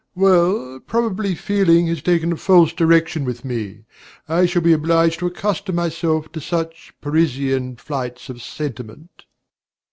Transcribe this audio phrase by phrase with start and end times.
[0.15, 3.83] Well, probably feeling has taken a false direction with me.
[4.27, 9.25] I shall be obliged to accustom myself to such Parisian flights of sentiment.